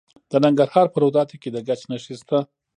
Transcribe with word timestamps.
د 0.29 0.31
ننګرهار 0.45 0.87
په 0.93 0.97
روداتو 1.03 1.35
کې 1.41 1.49
د 1.51 1.57
ګچ 1.67 1.81
نښې 1.89 2.15
شته. 2.21 2.39